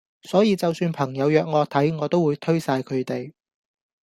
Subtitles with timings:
[0.23, 3.35] 所以就算朋友約我睇我都會推曬佢地